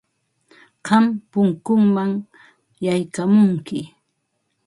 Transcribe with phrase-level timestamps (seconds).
[0.85, 2.11] Qam punkunpam
[2.85, 3.79] yaykamunki.